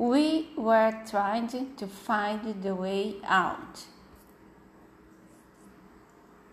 We 0.00 0.48
were 0.56 0.94
trying 1.10 1.48
to 1.76 1.86
find 1.86 2.62
the 2.62 2.74
way 2.74 3.16
out. 3.22 3.84